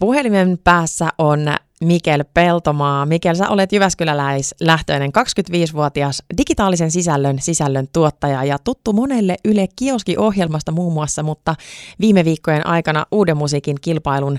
Puhelimen 0.00 0.58
päässä 0.64 1.08
on 1.18 1.40
Mikel 1.80 2.24
Peltomaa. 2.34 3.06
Mikel, 3.06 3.34
sä 3.34 3.48
olet 3.48 3.72
Jyväskyläläis-lähtöinen 3.72 5.10
25-vuotias 5.18 6.22
digitaalisen 6.38 6.90
sisällön 6.90 7.38
sisällön 7.40 7.88
tuottaja 7.92 8.44
ja 8.44 8.58
tuttu 8.58 8.92
monelle 8.92 9.36
Yle 9.44 9.68
Kioski-ohjelmasta 9.76 10.72
muun 10.72 10.92
muassa, 10.92 11.22
mutta 11.22 11.54
viime 12.00 12.24
viikkojen 12.24 12.66
aikana 12.66 13.06
uuden 13.12 13.36
musiikin 13.36 13.76
kilpailun 13.80 14.38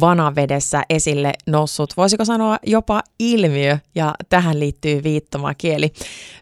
vanavedessä 0.00 0.82
esille 0.90 1.32
noussut, 1.46 1.96
voisiko 1.96 2.24
sanoa 2.24 2.56
jopa 2.66 3.02
ilmiö, 3.18 3.78
ja 3.94 4.14
tähän 4.28 4.60
liittyy 4.60 5.02
viittomakieli. 5.02 5.92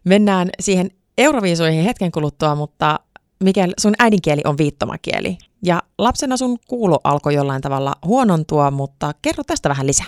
Mennään 0.04 0.50
siihen 0.60 0.90
Euroviisuihin 1.18 1.84
hetken 1.84 2.12
kuluttua, 2.12 2.54
mutta 2.54 3.00
Mikel, 3.44 3.70
sun 3.78 3.94
äidinkieli 3.98 4.40
on 4.44 4.58
viittomakieli. 4.58 5.36
Ja 5.62 5.78
lapsena 5.98 6.36
sun 6.36 6.58
kuulo 6.68 6.98
alkoi 7.04 7.34
jollain 7.34 7.62
tavalla 7.62 7.92
huonontua, 8.06 8.70
mutta 8.70 9.12
kerro 9.22 9.44
tästä 9.46 9.68
vähän 9.68 9.86
lisää. 9.86 10.06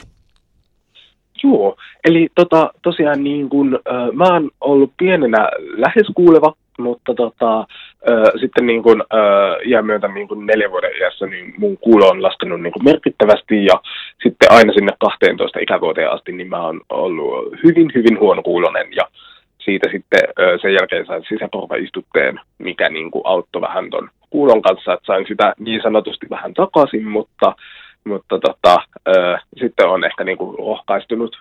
Joo, 1.45 1.77
eli 2.05 2.29
tota, 2.35 2.71
tosiaan 2.83 3.25
niin 3.25 3.49
kun, 3.49 3.81
äh, 3.91 4.13
mä 4.13 4.25
oon 4.25 4.51
ollut 4.61 4.93
pienenä 4.99 5.49
lähes 5.77 6.07
kuuleva, 6.15 6.53
mutta 6.79 7.15
tota, 7.15 7.59
äh, 7.59 8.41
sitten 8.41 8.67
niin 8.67 8.83
kun, 8.83 9.05
äh, 9.15 9.69
jää 9.71 9.83
myötä 9.83 10.09
niin 10.09 10.29
kun 10.29 10.47
neljän 10.47 10.71
vuoden 10.71 10.97
iässä, 11.01 11.27
niin 11.27 11.55
mun 11.59 11.79
kuulo 11.79 12.09
on 12.09 12.23
laskenut 12.23 12.61
niin 12.61 12.85
merkittävästi 12.85 13.65
ja 13.65 13.81
sitten 14.23 14.53
aina 14.53 14.73
sinne 14.73 14.93
12 15.01 15.59
ikävuoteen 15.59 16.11
asti, 16.11 16.33
niin 16.33 16.49
mä 16.49 16.67
oon 16.67 16.81
ollut 16.89 17.55
hyvin, 17.65 17.91
hyvin 17.95 18.21
huonokuulonen 18.21 18.87
ja 18.97 19.05
siitä 19.69 19.89
sitten 19.93 20.21
sen 20.63 20.73
jälkeen 20.73 21.07
sain 21.07 21.25
sisäkorvaistutteen, 21.29 22.41
mikä 22.59 22.89
niin 22.89 23.11
kuin 23.11 23.23
auttoi 23.25 23.63
vähän 23.63 23.91
ton 23.91 24.09
kuulon 24.31 24.63
kanssa, 24.63 24.93
että 24.93 25.07
sain 25.07 25.25
sitä 25.29 25.55
niin 25.59 25.83
sanotusti 25.83 26.27
vähän 26.31 26.55
takaisin, 26.55 27.09
mutta 27.09 27.55
mutta 28.05 28.39
tota, 28.39 28.77
sitten 29.61 29.89
on 29.89 30.05
ehkä 30.05 30.25
niin 30.25 30.39
kuin 30.39 30.59
rohkaistunut 30.59 31.37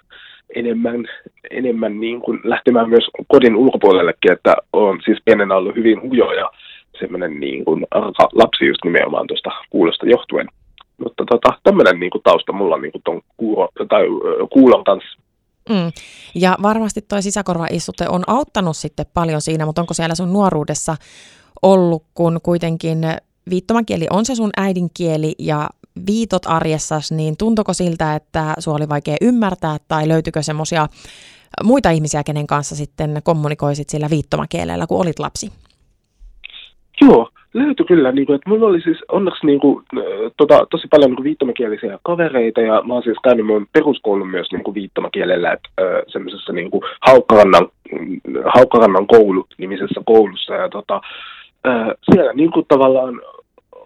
enemmän, 0.56 1.06
enemmän 1.52 2.00
niin 2.00 2.22
kuin 2.22 2.40
lähtemään 2.44 2.90
myös 2.90 3.08
kodin 3.28 3.56
ulkopuolellekin, 3.56 4.32
että 4.32 4.56
on 4.74 5.00
siis 5.06 5.20
pienenä 5.26 5.56
ollut 5.56 5.76
hyvin 5.76 6.02
hujo 6.02 6.32
ja 6.32 6.52
semmoinen 7.00 7.40
niin 7.40 7.66
kuin 7.66 7.86
lapsi 8.34 8.66
just 8.66 8.84
nimenomaan 8.84 9.28
tuosta 9.28 9.52
kuulosta 9.70 10.06
johtuen. 10.06 10.48
Mutta 10.98 11.24
tota, 11.26 11.60
tämmöinen 11.64 12.00
niin 12.00 12.10
kuin 12.10 12.24
tausta 12.24 12.54
mulla 12.54 12.78
niin 12.78 12.92
kuin 12.92 13.02
ton 13.04 13.22
tai, 13.90 14.04
kuulon 14.50 14.84
kanssa. 14.84 15.20
Mm. 15.70 15.92
Ja 16.36 16.58
varmasti 16.62 17.02
tuo 17.02 17.22
sisäkorvaistute 17.22 18.10
on 18.10 18.24
auttanut 18.28 18.78
sitten 18.78 19.06
paljon 19.14 19.42
siinä, 19.42 19.66
mutta 19.66 19.82
onko 19.82 19.94
siellä 19.94 20.16
sun 20.16 20.34
nuoruudessa 20.34 20.98
ollut, 21.62 22.04
kun 22.14 22.40
kuitenkin 22.44 23.00
viittomakieli 23.50 24.08
on 24.10 24.26
se 24.26 24.36
sun 24.36 24.50
äidinkieli 24.58 25.36
ja 25.40 25.70
viitot 26.08 26.46
arjessas, 26.46 27.12
niin 27.12 27.38
tuntuko 27.38 27.74
siltä, 27.74 28.16
että 28.16 28.54
sua 28.60 28.76
oli 28.76 28.90
vaikea 28.90 29.18
ymmärtää 29.22 29.78
tai 29.88 30.08
löytyykö 30.08 30.44
semmoisia 30.44 30.88
muita 31.64 31.90
ihmisiä, 31.90 32.24
kenen 32.24 32.48
kanssa 32.48 32.76
sitten 32.76 33.22
kommunikoisit 33.24 33.90
sillä 33.90 34.10
viittomakielellä, 34.10 34.88
kun 34.88 35.02
olit 35.02 35.20
lapsi? 35.20 35.52
Joo, 37.02 37.30
löytyi 37.54 37.86
kyllä. 37.86 38.12
Niin 38.12 38.26
kuin, 38.26 38.36
että 38.36 38.50
mulla 38.50 38.68
oli 38.68 38.82
siis 38.82 38.98
onneksi 39.12 39.46
niin 39.46 39.60
kuin, 39.60 39.86
tota, 40.38 40.68
tosi 40.72 40.88
paljon 40.88 41.10
niin 41.10 41.16
kuin 41.16 41.24
viittomakielisiä 41.24 42.00
kavereita 42.04 42.62
ja 42.62 42.82
mä 42.82 42.94
oon 42.94 43.04
siis 43.04 43.18
käynyt 43.24 43.46
mun 43.46 43.68
peruskoulun 43.74 44.28
myös 44.30 44.48
niin 44.52 44.64
kuin 44.64 44.76
viittomakielellä, 44.76 45.52
että 45.52 45.70
äh, 45.82 46.04
semmoisessa 46.08 46.54
niin 46.54 46.72
kuin 46.72 46.82
Haukkarannan, 47.02 47.68
Haukkarannan 48.56 49.08
koulu 49.08 49.48
nimisessä 49.58 50.02
koulussa 50.06 50.54
ja 50.54 50.70
tota, 50.70 51.02
äh, 51.68 51.88
siellä 52.12 52.34
niin 52.34 52.52
kuin 52.52 52.66
tavallaan 52.68 53.22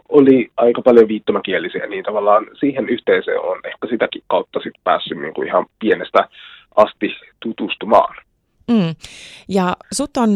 oli 0.10 0.52
aika 0.58 0.82
paljon 0.82 1.08
viittomakielisiä, 1.08 1.88
niin 1.88 2.04
tavallaan 2.04 2.48
siihen 2.60 2.90
yhteisöön 2.90 3.42
on 3.42 3.60
ehkä 3.66 3.88
sitäkin 3.90 4.24
kautta 4.28 4.60
sit 4.60 4.74
päässyt 4.84 5.18
niin 5.22 5.34
kuin 5.34 5.48
ihan 5.48 5.66
pienestä 5.80 6.30
asti 6.76 7.16
tutustumaan. 7.40 8.16
Mm. 8.72 8.96
Ja 9.50 9.74
sut 9.94 10.18
on 10.18 10.30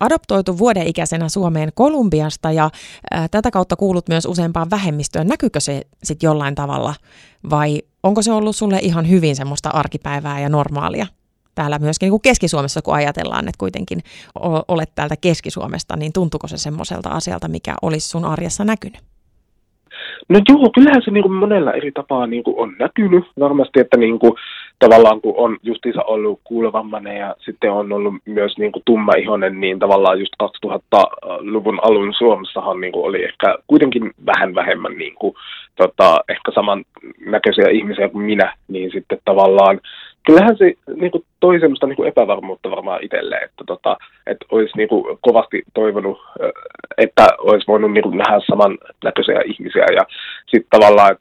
adoptoitu 0.00 0.58
vuodeikäisenä 0.58 1.28
Suomeen 1.28 1.68
Kolumbiasta 1.74 2.52
ja 2.52 2.70
ä, 3.14 3.28
tätä 3.28 3.50
kautta 3.50 3.76
kuulut 3.76 4.08
myös 4.08 4.26
useampaan 4.26 4.70
vähemmistöön. 4.70 5.26
Näkyykö 5.26 5.60
se 5.60 5.82
sitten 6.02 6.26
jollain 6.28 6.54
tavalla 6.54 6.94
vai 7.50 7.82
onko 8.02 8.22
se 8.22 8.32
ollut 8.32 8.56
sulle 8.56 8.78
ihan 8.82 9.08
hyvin 9.08 9.36
semmoista 9.36 9.70
arkipäivää 9.70 10.40
ja 10.40 10.48
normaalia? 10.48 11.06
Täällä 11.54 11.78
myöskin 11.78 12.06
niin 12.06 12.12
kuin 12.12 12.22
Keski-Suomessa, 12.22 12.82
kun 12.82 12.94
ajatellaan, 12.94 13.48
että 13.48 13.58
kuitenkin 13.58 14.00
olet 14.68 14.94
täältä 14.94 15.16
Keski-Suomesta, 15.20 15.96
niin 15.96 16.12
tuntuuko 16.12 16.48
se 16.48 16.58
semmoiselta 16.58 17.08
asialta, 17.10 17.48
mikä 17.48 17.74
olisi 17.82 18.08
sun 18.08 18.24
arjessa 18.24 18.64
näkynyt? 18.64 19.00
No 20.28 20.40
joo, 20.48 20.70
kyllähän 20.74 21.02
se 21.04 21.10
niin 21.10 21.22
kuin 21.22 21.34
monella 21.34 21.72
eri 21.72 21.92
tapaa 21.92 22.26
niin 22.26 22.42
kuin 22.42 22.58
on 22.58 22.76
näkynyt. 22.78 23.24
Varmasti, 23.40 23.80
että 23.80 23.96
niin 23.96 24.18
kuin, 24.18 24.32
tavallaan 24.82 25.20
kun 25.20 25.34
on 25.36 25.56
justiinsa 25.62 26.02
ollut 26.02 26.40
kuulevammainen 26.44 27.16
ja 27.16 27.34
sitten 27.38 27.72
on 27.72 27.92
ollut 27.92 28.14
myös 28.24 28.58
niin 28.58 28.72
kuin 28.72 28.82
tummaihoinen, 28.84 29.60
niin 29.60 29.78
tavallaan 29.78 30.18
just 30.20 30.32
2000-luvun 30.42 31.78
alun 31.82 32.14
Suomessahan 32.14 32.80
niin 32.80 32.92
kuin 32.92 33.04
oli 33.04 33.24
ehkä 33.24 33.54
kuitenkin 33.66 34.10
vähän 34.26 34.54
vähemmän 34.54 34.92
niin 34.92 35.14
kuin, 35.14 35.34
tota, 35.76 36.20
ehkä 36.28 36.52
saman 36.54 36.84
näköisiä 37.26 37.68
ihmisiä 37.68 38.08
kuin 38.08 38.24
minä, 38.24 38.54
niin 38.68 38.90
sitten 38.92 39.18
tavallaan 39.24 39.80
kyllähän 40.26 40.56
se 40.56 40.74
niin 40.96 41.10
kuin, 41.10 41.24
toi 41.40 41.60
semmoista 41.60 41.86
niin 41.86 41.96
kuin 41.96 42.08
epävarmuutta 42.08 42.70
varmaan 42.70 43.04
itselle, 43.04 43.36
että, 43.36 43.64
tota, 43.66 43.96
että 44.26 44.46
olisi 44.50 44.76
niin 44.76 44.88
kuin, 44.88 45.18
kovasti 45.20 45.62
toivonut, 45.74 46.18
että 46.98 47.26
olisi 47.38 47.66
voinut 47.66 47.92
niin 47.92 48.02
kuin, 48.02 48.18
nähdä 48.18 48.40
samannäköisiä 48.46 49.40
ihmisiä 49.46 49.86
ja 49.96 50.02
sitten 50.46 50.70
tavallaan 50.70 51.16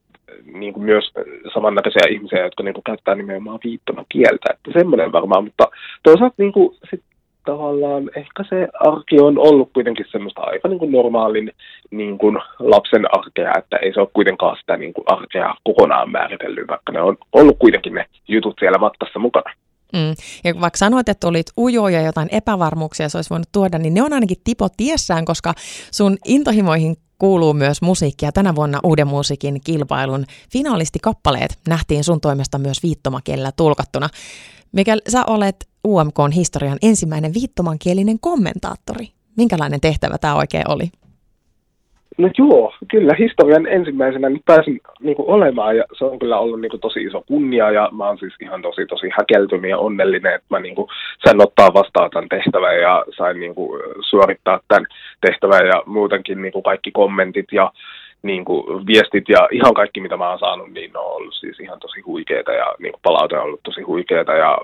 niin 0.54 0.74
kuin 0.74 0.84
myös 0.84 1.12
samannäköisiä 1.54 2.10
ihmisiä, 2.10 2.44
jotka 2.44 2.64
niin 2.64 2.74
kuin, 2.74 2.84
käyttää 2.84 3.16
nimenomaan 3.16 3.60
viittomakieltä, 3.64 4.54
että 4.54 4.72
semmoinen 4.80 5.12
varmaan, 5.12 5.44
mutta 5.44 5.68
toisaalta 6.04 6.36
niin 6.38 6.52
kuin, 6.52 6.78
sit 6.90 7.04
tavallaan 7.46 8.10
ehkä 8.16 8.44
se 8.50 8.68
arki 8.80 9.20
on 9.20 9.38
ollut 9.38 9.70
kuitenkin 9.74 10.06
semmoista 10.12 10.42
aika 10.42 10.68
niin 10.68 10.80
kuin 10.80 10.92
normaalin 10.92 11.52
niin 11.92 12.18
kuin 12.18 12.38
lapsen 12.60 13.18
arkea, 13.20 13.54
että 13.58 13.78
ei 13.78 13.94
se 13.94 14.00
ole 14.00 14.10
kuitenkaan 14.14 14.58
sitä 14.60 14.78
niin 14.78 14.94
kuin 14.94 15.06
arkea 15.08 15.56
kokonaan 15.64 16.12
määritellyt, 16.12 16.68
vaikka 16.68 16.92
ne 16.92 17.02
on 17.02 17.18
ollut 17.34 17.58
kuitenkin 17.60 17.94
ne 17.94 18.06
jutut 18.28 18.56
siellä 18.60 18.78
matkassa 18.78 19.20
mukana. 19.20 19.54
Mm. 19.94 20.14
Ja 20.44 20.62
vaikka 20.62 20.78
sanoit, 20.78 21.10
että 21.10 21.28
olit 21.28 21.46
ujo 21.58 21.88
ja 21.88 22.02
jotain 22.02 22.30
epävarmuuksia 22.32 23.10
se 23.10 23.18
olisi 23.18 23.30
voinut 23.30 23.48
tuoda, 23.52 23.78
niin 23.78 23.94
ne 23.94 24.04
on 24.04 24.14
ainakin 24.14 24.38
tipo 24.44 24.68
tiessään, 24.78 25.26
koska 25.26 25.54
sun 25.92 26.18
intohimoihin 26.26 26.96
kuuluu 27.22 27.54
myös 27.54 27.82
musiikkia. 27.82 28.32
Tänä 28.32 28.56
vuonna 28.56 28.80
Uuden 28.84 29.08
musiikin 29.08 29.62
kilpailun 29.66 30.24
finaalistikappaleet 30.54 31.52
nähtiin 31.68 32.04
sun 32.04 32.22
toimesta 32.22 32.58
myös 32.58 32.84
viittomakielellä 32.84 33.52
tulkattuna. 33.58 34.08
Mikä 34.72 34.94
sä 35.08 35.22
olet 35.28 35.56
UMKn 35.88 36.32
historian 36.36 36.78
ensimmäinen 36.82 37.34
viittomankielinen 37.34 38.20
kommentaattori. 38.20 39.06
Minkälainen 39.38 39.82
tehtävä 39.82 40.18
tämä 40.18 40.36
oikein 40.36 40.70
oli? 40.74 40.88
No 42.18 42.30
joo, 42.38 42.74
kyllä 42.92 43.14
historian 43.20 43.68
ensimmäisenä 43.68 44.30
nyt 44.30 44.46
pääsin 44.46 44.80
niin 45.00 45.16
kuin, 45.16 45.30
olemaan 45.30 45.78
ja 45.78 45.84
se 45.98 46.06
on 46.06 46.20
kyllä 46.20 46.40
ollut 46.40 46.62
niin 46.62 46.70
kuin, 46.70 46.82
tosi 46.82 47.04
iso 47.04 47.24
kunnia 47.28 47.72
ja 47.72 47.90
mä 47.92 48.08
oon 48.08 48.18
siis 48.18 48.34
ihan 48.42 48.62
tosi 48.62 48.86
tosi 48.86 49.08
häkeltynyt 49.18 49.72
ja 49.72 49.78
onnellinen, 49.78 50.36
että 50.36 50.48
mä 50.50 50.60
niin 50.60 50.76
kuin, 50.76 50.88
sain 51.26 51.42
ottaa 51.42 51.74
vastaan 51.74 52.10
tämän 52.10 52.30
tehtävän 52.30 52.82
ja 52.82 53.06
sain 53.18 53.40
niin 53.40 53.56
kuin, 53.56 53.82
suorittaa 54.10 54.60
tämän 54.68 54.86
tehtävän 55.22 55.68
ja 55.68 55.84
muutenkin 55.86 56.42
niin 56.42 56.54
kuin, 56.54 56.64
kaikki 56.64 56.92
kommentit 56.92 57.46
ja 57.52 57.72
niin 58.24 58.46
kuin 58.46 58.88
viestit 58.88 59.30
ja 59.30 59.48
ihan 59.52 59.74
kaikki, 59.74 60.02
mitä 60.02 60.18
mä 60.18 60.30
oon 60.30 60.40
saanut, 60.40 60.72
niin 60.72 60.98
on 60.98 61.16
ollut 61.16 61.34
siis 61.34 61.60
ihan 61.60 61.80
tosi 61.80 62.02
huikeita 62.02 62.52
ja 62.52 62.66
niin 62.80 62.92
kuin 62.92 63.02
palaute 63.04 63.38
on 63.38 63.44
ollut 63.44 63.64
tosi 63.64 63.82
huikeita 63.82 64.34
ja 64.34 64.58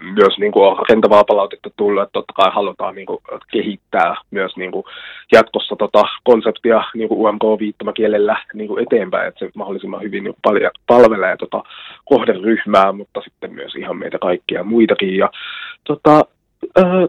myös 0.00 0.38
niin 0.38 0.52
kuin 0.52 0.66
on 0.66 0.78
rakentavaa 0.78 1.24
palautetta 1.24 1.70
tullut, 1.76 2.02
että 2.02 2.12
totta 2.12 2.32
kai 2.32 2.50
halutaan 2.54 2.94
niin 2.94 3.06
kuin 3.06 3.18
kehittää 3.52 4.14
myös 4.30 4.56
niin 4.56 4.72
kuin 4.72 4.84
jatkossa 5.32 5.76
tota 5.76 6.02
konseptia 6.24 6.84
niin 6.94 7.08
kuin 7.08 7.20
UMK-viittomakielellä 7.20 8.36
niin 8.54 8.68
kuin 8.68 8.82
eteenpäin, 8.82 9.28
että 9.28 9.38
se 9.38 9.50
mahdollisimman 9.54 10.02
hyvin 10.02 10.24
niin 10.24 10.36
paljon 10.42 10.70
palvelee 10.86 11.36
tota 11.36 11.62
kohderyhmää, 12.04 12.92
mutta 12.92 13.20
sitten 13.20 13.54
myös 13.54 13.76
ihan 13.76 13.96
meitä 13.96 14.18
kaikkia 14.18 14.64
muitakin 14.64 15.16
ja 15.16 15.30
tota, 15.84 16.20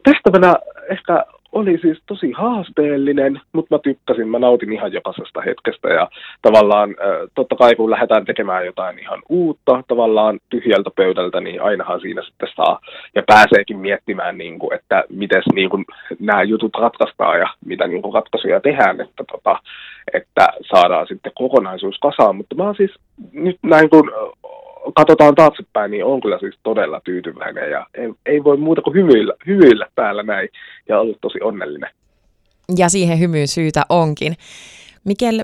tehtävänä 0.04 0.54
ehkä 0.90 1.25
oli 1.56 1.78
siis 1.81 1.98
tosi 2.06 2.31
haasteellinen, 2.31 3.42
mutta 3.54 3.75
mä 3.75 3.80
tykkäsin, 3.80 4.28
mä 4.28 4.40
nautin 4.40 4.74
ihan 4.74 4.94
jokaisesta 4.94 5.42
hetkestä 5.42 5.88
ja 5.88 6.10
tavallaan 6.42 6.96
totta 7.36 7.56
kai 7.56 7.75
kun 7.75 7.92
lähdetään 7.92 8.25
tekemään 8.25 8.66
jotain 8.66 9.00
ihan 9.00 9.22
uutta 9.30 9.84
tavallaan 9.88 10.40
tyhjältä 10.50 10.90
pöydältä, 10.96 11.42
niin 11.42 11.62
ainahan 11.62 12.02
siinä 12.02 12.22
sitten 12.22 12.50
saa 12.56 12.80
ja 13.16 13.24
pääseekin 13.28 13.78
miettimään, 13.78 14.38
niin 14.38 14.60
kuin, 14.60 14.74
että 14.74 15.04
miten 15.10 15.44
niin 15.54 15.69
nämä 16.19 16.44
jutut 16.44 16.75
ratkaistaan 16.75 17.40
ja 17.40 17.48
mitä 17.66 17.88
niin 17.88 18.01
kuin, 18.01 18.13
ratkaisuja 18.13 18.62
tehdään, 18.62 19.01
että, 19.01 19.24
tota, 19.31 19.60
että 20.13 20.48
saadaan 20.74 21.08
sitten 21.08 21.31
kokonaisuus 21.36 21.98
kasaan, 22.01 22.36
mutta 22.36 22.56
mä 22.56 22.63
oon 22.63 22.75
siis 22.75 22.92
nyt 23.31 23.58
näin 23.63 23.90
kun 23.90 24.12
katsotaan 24.96 25.36
taaksepäin, 25.36 25.92
niin 25.92 26.06
on 26.06 26.22
kyllä 26.22 26.40
siis 26.40 26.56
todella 26.64 27.02
tyytyväinen 27.04 27.72
ja 27.72 27.88
ei, 27.94 28.14
ei 28.26 28.44
voi 28.44 28.58
muuta 28.58 28.82
kuin 28.82 28.94
hymyillä, 28.94 29.34
hymyillä 29.48 29.88
päällä 29.96 30.24
näin 30.24 30.50
ja 30.90 31.00
ollut 31.00 31.18
tosi 31.22 31.40
onnellinen. 31.42 31.90
Ja 32.78 32.90
siihen 32.90 33.20
hymyyn 33.20 33.48
syytä 33.48 33.82
onkin. 33.90 34.34
Mikel, 35.04 35.44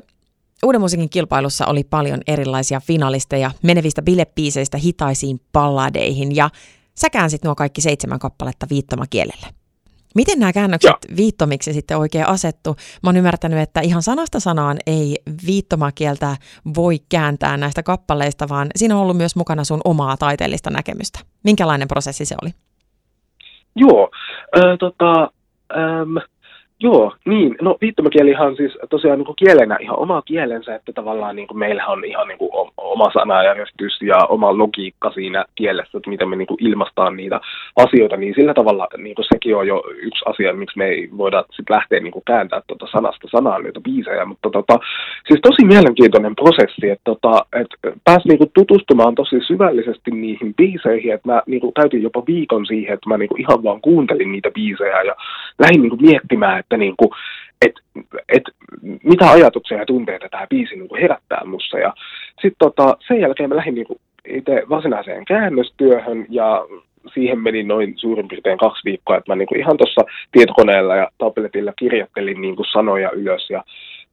Uuden 0.63 0.81
musiikin 0.81 1.09
kilpailussa 1.09 1.65
oli 1.65 1.83
paljon 1.83 2.19
erilaisia 2.27 2.79
finalisteja, 2.79 3.51
menevistä 3.63 4.01
bilepiiseistä 4.01 4.77
hitaisiin 4.77 5.41
palladeihin 5.51 6.35
ja 6.35 6.49
sä 6.95 7.09
käänsit 7.09 7.43
nuo 7.43 7.55
kaikki 7.55 7.81
seitsemän 7.81 8.19
kappaletta 8.19 8.65
viittomakielelle. 8.69 9.60
Miten 10.15 10.39
nämä 10.39 10.53
käännökset 10.53 10.97
ja. 11.09 11.15
viittomiksi 11.17 11.73
sitten 11.73 11.97
oikein 11.97 12.27
asettu? 12.27 12.75
Mä 13.03 13.07
oon 13.07 13.17
ymmärtänyt, 13.17 13.59
että 13.59 13.81
ihan 13.81 14.01
sanasta 14.01 14.39
sanaan 14.39 14.77
ei 14.87 15.17
viittomakieltä 15.47 16.37
voi 16.75 16.99
kääntää 17.09 17.57
näistä 17.57 17.83
kappaleista, 17.83 18.49
vaan 18.49 18.67
siinä 18.75 18.95
on 18.95 19.01
ollut 19.01 19.17
myös 19.17 19.35
mukana 19.35 19.63
sun 19.63 19.81
omaa 19.85 20.17
taiteellista 20.17 20.69
näkemystä. 20.69 21.19
Minkälainen 21.43 21.87
prosessi 21.87 22.25
se 22.25 22.35
oli? 22.41 22.51
Joo, 23.75 24.09
äh, 24.57 24.77
tota, 24.79 25.31
ähm, 25.77 26.30
Joo, 26.83 27.13
niin. 27.25 27.55
No 27.61 27.77
viittomakielihan 27.81 28.55
siis 28.55 28.77
tosiaan 28.89 29.17
niin 29.19 29.25
kuin 29.25 29.35
kielenä 29.35 29.77
ihan 29.81 29.99
oma 29.99 30.21
kielensä, 30.21 30.75
että 30.75 30.93
tavallaan 30.93 31.35
niin 31.35 31.47
kuin 31.47 31.57
meillä 31.57 31.85
on 31.87 32.05
ihan 32.05 32.27
niin 32.27 32.37
kuin 32.37 32.51
oma 32.77 33.11
sanajärjestys 33.13 34.01
ja 34.01 34.25
oma 34.25 34.57
logiikka 34.57 35.11
siinä 35.11 35.45
kielessä, 35.55 35.97
että 35.97 36.09
miten 36.09 36.29
me 36.29 36.35
niin 36.35 36.47
kuin 36.47 36.67
ilmaistaan 36.67 37.17
niitä 37.17 37.41
asioita, 37.75 38.17
niin 38.17 38.33
sillä 38.35 38.53
tavalla 38.53 38.87
niin 38.97 39.15
kuin 39.15 39.25
sekin 39.33 39.55
on 39.55 39.67
jo 39.67 39.83
yksi 39.95 40.25
asia, 40.25 40.53
miksi 40.53 40.77
me 40.77 40.85
ei 40.85 41.09
voida 41.17 41.45
sit 41.51 41.69
lähteä 41.69 41.99
niin 41.99 42.11
kuin 42.11 42.25
kääntää 42.25 42.61
tuota 42.67 42.87
sanasta 42.91 43.27
sanaan 43.31 43.63
niitä 43.63 43.81
biisejä, 43.81 44.25
mutta 44.25 44.49
tota, 44.49 44.79
siis 45.27 45.39
tosi 45.41 45.65
mielenkiintoinen 45.65 46.35
prosessi, 46.35 46.89
että, 46.89 47.03
tota, 47.03 47.45
että 47.61 47.75
pääsi 48.03 48.27
niin 48.27 48.37
kuin 48.37 48.51
tutustumaan 48.53 49.15
tosi 49.15 49.35
syvällisesti 49.47 50.11
niihin 50.11 50.53
biiseihin, 50.53 51.13
että 51.13 51.31
mä 51.31 51.41
niin 51.45 51.61
kuin 51.61 51.73
käytin 51.73 52.03
jopa 52.03 52.23
viikon 52.27 52.65
siihen, 52.65 52.93
että 52.93 53.09
mä 53.09 53.17
niin 53.17 53.29
kuin 53.29 53.41
ihan 53.41 53.63
vaan 53.63 53.81
kuuntelin 53.81 54.31
niitä 54.31 54.51
biisejä 54.51 55.01
ja 55.01 55.15
lähdin 55.61 55.81
niin 55.81 55.89
kuin 55.89 56.01
miettimään, 56.01 56.59
että 56.59 56.77
niin 56.77 56.93
kuin, 56.97 57.09
et, 57.61 57.75
et, 58.29 58.43
mitä 59.03 59.31
ajatuksia 59.31 59.77
ja 59.77 59.85
tunteita 59.85 60.29
tämä 60.29 60.47
biisi 60.49 60.75
niin 60.75 60.89
kuin 60.89 61.01
herättää 61.01 61.41
mussa. 61.45 61.77
Ja 61.79 61.93
sitten 62.41 62.59
tota, 62.59 62.97
sen 63.07 63.19
jälkeen 63.19 63.49
mä 63.49 63.55
lähdin 63.55 63.75
niin 63.75 63.87
kuin 63.87 63.99
itse 64.27 64.63
varsinaiseen 64.69 65.25
käännöstyöhön 65.25 66.25
ja 66.29 66.65
siihen 67.13 67.39
meni 67.39 67.63
noin 67.63 67.93
suurin 67.97 68.27
piirtein 68.27 68.57
kaksi 68.57 68.81
viikkoa, 68.85 69.17
että 69.17 69.31
mä 69.31 69.35
niin 69.35 69.47
kuin 69.47 69.59
ihan 69.59 69.77
tuossa 69.77 70.01
tietokoneella 70.31 70.95
ja 70.95 71.09
tabletilla 71.17 71.73
kirjoittelin 71.79 72.41
niin 72.41 72.55
kuin 72.55 72.65
sanoja 72.71 73.11
ylös 73.11 73.49
ja 73.49 73.63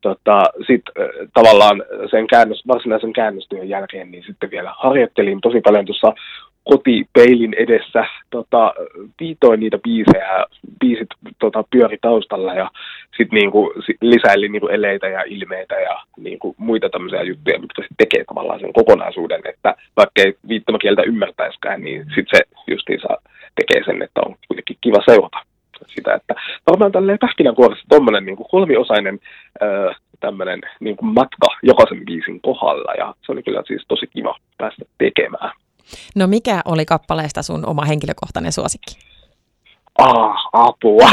tota, 0.01 0.43
sitten 0.67 0.95
tavallaan 1.35 1.83
sen 2.11 2.27
käännös, 2.27 2.63
varsinaisen 2.67 3.13
käännöstyön 3.13 3.69
jälkeen 3.69 4.11
niin 4.11 4.25
sitten 4.27 4.51
vielä 4.51 4.75
harjoittelin 4.77 5.41
tosi 5.41 5.61
paljon 5.61 5.87
tuossa 5.87 6.13
kotipeilin 6.65 7.55
edessä 7.55 8.05
tota, 8.31 8.75
viitoin 9.21 9.61
niitä 9.61 9.79
biisejä, 9.79 10.45
biisit 10.81 11.09
tota, 11.39 11.65
pyöri 11.71 11.99
taustalla 12.01 12.55
ja 12.55 12.71
sitten 13.17 13.39
niinku, 13.39 13.73
lisäili 14.01 14.49
niinku 14.49 14.69
eleitä 14.69 15.09
ja 15.09 15.23
ilmeitä 15.27 15.75
ja 15.75 16.03
niinku, 16.17 16.55
muita 16.59 16.89
tämmöisiä 16.89 17.23
juttuja, 17.23 17.59
mitkä 17.59 17.83
sitten 17.83 17.97
tekee 17.97 18.25
tavallaan 18.25 18.61
sen 18.61 18.73
kokonaisuuden, 18.73 19.41
että 19.45 19.75
vaikka 19.97 20.23
ei 20.23 20.35
viittomakieltä 20.49 21.03
ymmärtäiskään, 21.03 21.81
niin 21.81 22.05
sitten 22.15 22.39
se 22.39 22.41
justiinsa 22.67 23.09
tekee 23.57 23.85
sen, 23.85 24.03
että 24.03 24.21
on 24.27 24.35
kuitenkin 24.49 24.77
kiva 24.81 25.03
seurata 25.07 25.39
sitä, 25.87 26.15
että 26.15 26.35
varmaan 26.71 26.93
tälleen 26.93 27.19
pähkinänkuoressa 27.19 27.85
tuommoinen 27.89 28.27
niin 28.27 28.37
kolmiosainen 28.51 29.19
öö, 29.63 29.93
tämmöinen 30.21 30.61
niin 30.81 30.97
matka 31.03 31.47
jokaisen 31.63 32.05
biisin 32.05 32.41
kohdalla 32.41 32.93
ja 32.99 33.15
se 33.27 33.33
oli 33.33 33.43
kyllä 33.43 33.63
siis 33.67 33.85
tosi 33.89 34.07
kiva 34.07 34.37
päästä 34.59 34.85
tekemään. 34.99 35.51
No 36.17 36.27
mikä 36.27 36.61
oli 36.65 36.85
kappaleesta 36.85 37.43
sun 37.43 37.67
oma 37.67 37.85
henkilökohtainen 37.85 38.53
suosikki? 38.53 39.18
Ah, 39.99 40.49
apua. 40.53 41.09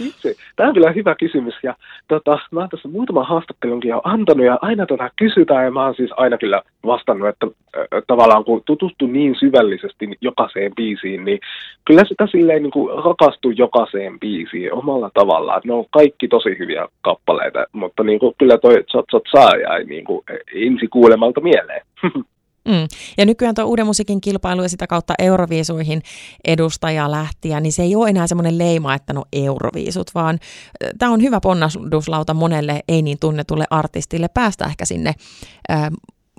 Itse. 0.00 0.34
Tämä 0.56 0.68
on 0.68 0.74
kyllä 0.74 0.92
hyvä 0.92 1.14
kysymys. 1.14 1.54
Ja 1.62 1.74
tota, 2.08 2.38
mä 2.50 2.60
oon 2.60 2.68
tässä 2.68 2.88
muutaman 2.88 3.26
haastattelunkin 3.26 3.88
jo 3.88 4.00
antanut 4.04 4.46
ja 4.46 4.58
aina 4.62 4.86
tätä 4.86 5.10
kysytään 5.16 5.64
ja 5.64 5.70
mä 5.70 5.84
oon 5.84 5.94
siis 5.94 6.10
aina 6.16 6.38
kyllä 6.38 6.62
vastannut, 6.86 7.28
että 7.28 7.46
äh, 7.46 8.02
tavallaan 8.06 8.44
kun 8.44 8.62
tutustun 8.66 9.12
niin 9.12 9.36
syvällisesti 9.38 10.08
jokaiseen 10.20 10.72
biisiin, 10.76 11.24
niin 11.24 11.40
kyllä 11.84 12.02
sitä 12.08 12.26
silleen 12.26 12.62
niin 12.62 12.70
kuin 12.70 13.04
rakastuu 13.04 13.50
jokaiseen 13.50 14.20
biisiin 14.20 14.72
omalla 14.72 15.10
tavallaan. 15.14 15.60
Ne 15.64 15.72
on 15.72 15.84
kaikki 15.90 16.28
tosi 16.28 16.58
hyviä 16.58 16.88
kappaleita, 17.00 17.66
mutta 17.72 18.02
niin 18.02 18.18
kuin, 18.18 18.34
kyllä 18.38 18.58
toi 18.58 18.84
Zot 18.90 19.24
Saa 19.32 19.56
jäi 19.56 19.84
niin 19.84 20.04
kuin 20.04 20.24
ensi 20.54 20.88
kuulemalta 20.88 21.40
mieleen. 21.40 21.82
Mm. 22.66 22.88
Ja 23.18 23.26
nykyään 23.26 23.54
tuo 23.54 23.64
uuden 23.64 23.86
musiikin 23.86 24.20
kilpailu 24.20 24.62
ja 24.62 24.68
sitä 24.68 24.86
kautta 24.86 25.14
Euroviisuihin 25.18 26.02
edustaja 26.44 27.10
lähtiä, 27.10 27.60
niin 27.60 27.72
se 27.72 27.82
ei 27.82 27.96
ole 27.96 28.08
enää 28.10 28.26
semmoinen 28.26 28.58
leima, 28.58 28.94
että 28.94 29.12
no 29.12 29.24
Euroviisut, 29.32 30.14
vaan 30.14 30.38
tämä 30.98 31.12
on 31.12 31.22
hyvä 31.22 31.40
ponnastuslauta 31.40 32.34
monelle 32.34 32.80
ei 32.88 33.02
niin 33.02 33.18
tunnetulle 33.20 33.64
artistille 33.70 34.28
päästä 34.28 34.64
ehkä 34.64 34.84
sinne 34.84 35.14
äh, 35.70 35.90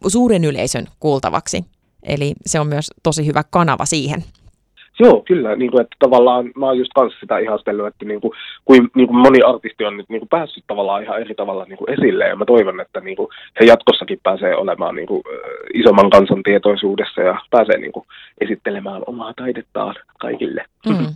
suuren 0.08 0.46
yleisön 0.46 0.88
kuultavaksi. 1.00 1.66
Eli 2.04 2.34
se 2.46 2.60
on 2.60 2.68
myös 2.68 2.92
tosi 3.04 3.26
hyvä 3.26 3.44
kanava 3.44 3.86
siihen. 3.86 4.24
Joo, 5.00 5.24
kyllä. 5.28 5.56
Niin 5.56 5.72
kuin, 5.72 5.82
että 5.82 5.96
tavallaan 6.00 6.52
mä 6.56 6.66
oon 6.66 6.78
just 6.78 6.92
kanssa 6.96 7.20
sitä 7.20 7.38
ihastellut, 7.38 7.88
että 7.88 8.06
niin 8.06 8.22
kuin, 8.22 8.32
kuin, 8.66 8.90
niin 8.96 9.08
kuin 9.08 9.18
moni 9.18 9.42
artisti 9.42 9.86
on 9.86 9.98
nyt 9.98 10.10
niin 10.10 10.20
kuin 10.20 10.30
päässyt 10.30 10.64
tavallaan 10.68 11.04
ihan 11.04 11.22
eri 11.22 11.36
tavalla 11.36 11.66
niin 11.66 11.78
kuin 11.78 11.90
esille. 11.90 12.28
Ja 12.28 12.36
mä 12.36 12.46
toivon, 12.46 12.80
että 12.80 13.00
niin 13.00 13.18
kuin, 13.18 13.28
he 13.60 13.66
jatkossakin 13.66 14.20
pääsee 14.24 14.56
olemaan 14.56 14.96
niin 14.96 15.08
kuin, 15.08 15.24
isomman 15.74 16.10
kansan 16.10 16.44
tietoisuudessa 16.44 17.22
ja 17.22 17.42
pääsee 17.52 17.78
niin 17.78 17.92
kuin, 17.92 18.06
esittelemään 18.42 19.02
omaa 19.08 19.34
taidettaan 19.34 19.96
kaikille. 20.20 20.66
Mm. 20.90 21.08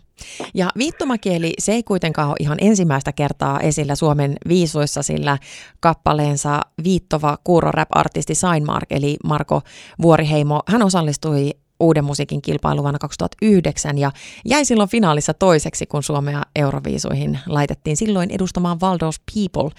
Ja 0.54 0.68
viittomakieli, 0.78 1.54
se 1.60 1.72
ei 1.72 1.84
kuitenkaan 1.84 2.28
ole 2.28 2.36
ihan 2.40 2.58
ensimmäistä 2.62 3.12
kertaa 3.12 3.60
esillä 3.60 3.96
Suomen 3.96 4.34
viisuissa, 4.48 5.02
sillä 5.02 5.38
kappaleensa 5.80 6.60
viittova 6.84 7.38
kuuro 7.44 7.72
rap-artisti 7.72 8.36
Sainmark, 8.36 8.92
eli 8.92 9.18
Marko 9.24 9.62
Vuoriheimo, 10.02 10.60
hän 10.68 10.84
osallistui 10.84 11.50
uuden 11.82 12.06
musiikin 12.06 12.42
kilpailu 12.42 12.82
vuonna 12.82 13.00
2009 13.00 13.98
ja 13.98 14.12
jäi 14.46 14.66
silloin 14.66 14.90
finaalissa 14.90 15.34
toiseksi, 15.34 15.86
kun 15.86 16.04
Suomea 16.04 16.42
Euroviisuihin 16.56 17.40
laitettiin 17.48 17.98
silloin 17.98 18.30
edustamaan 18.32 18.78
Valdos 18.82 19.22
People. 19.34 19.70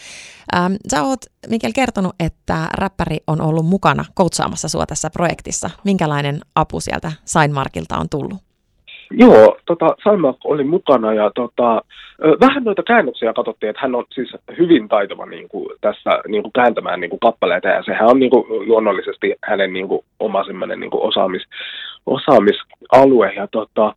Ähm, 0.56 0.72
sä 0.90 1.02
oot, 1.02 1.20
Mikel, 1.48 1.72
kertonut, 1.74 2.14
että 2.20 2.68
räppäri 2.78 3.16
on 3.26 3.40
ollut 3.40 3.66
mukana 3.66 4.04
koutsaamassa 4.14 4.68
sua 4.68 4.86
tässä 4.86 5.10
projektissa. 5.10 5.70
Minkälainen 5.84 6.40
apu 6.54 6.80
sieltä 6.80 7.12
Sainmarkilta 7.24 7.98
on 7.98 8.08
tullut? 8.08 8.38
Joo, 9.10 9.56
tota, 9.66 9.96
Salma 10.04 10.34
oli 10.44 10.64
mukana 10.64 11.14
ja 11.14 11.30
tota, 11.34 11.82
vähän 12.40 12.64
noita 12.64 12.82
käännöksiä 12.82 13.32
katsottiin, 13.32 13.70
että 13.70 13.82
hän 13.82 13.94
on 13.94 14.04
siis 14.14 14.36
hyvin 14.58 14.88
taitava 14.88 15.26
niin 15.26 15.48
kuin, 15.48 15.68
tässä 15.80 16.10
niin 16.28 16.42
kuin, 16.42 16.52
kääntämään 16.52 17.00
niin 17.00 17.10
kuin, 17.10 17.20
kappaleita 17.20 17.68
ja 17.68 17.82
sehän 17.82 18.08
on 18.08 18.18
niin 18.18 18.30
kuin, 18.30 18.68
luonnollisesti 18.68 19.34
hänen 19.44 19.72
niin 19.72 19.88
kuin, 19.88 20.04
oma 20.20 20.44
semmoinen 20.44 20.80
niin 20.80 20.90
kuin, 20.90 21.02
osaamis, 21.02 21.42
osaamisalue. 22.06 23.32
Ja, 23.36 23.46
tota, 23.46 23.94